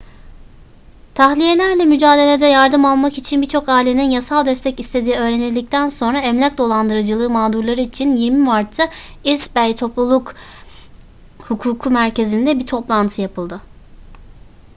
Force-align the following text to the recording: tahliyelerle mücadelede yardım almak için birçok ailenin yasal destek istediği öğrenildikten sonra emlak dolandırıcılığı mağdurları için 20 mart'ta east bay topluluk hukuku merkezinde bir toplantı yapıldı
tahliyelerle 1.15 1.85
mücadelede 1.85 2.45
yardım 2.45 2.85
almak 2.85 3.17
için 3.17 3.41
birçok 3.41 3.69
ailenin 3.69 4.09
yasal 4.09 4.45
destek 4.45 4.79
istediği 4.79 5.15
öğrenildikten 5.15 5.87
sonra 5.87 6.19
emlak 6.21 6.57
dolandırıcılığı 6.57 7.29
mağdurları 7.29 7.81
için 7.81 8.15
20 8.15 8.43
mart'ta 8.43 8.89
east 9.25 9.55
bay 9.55 9.75
topluluk 9.75 10.35
hukuku 11.39 11.89
merkezinde 11.91 12.59
bir 12.59 12.67
toplantı 12.67 13.21
yapıldı 13.21 13.61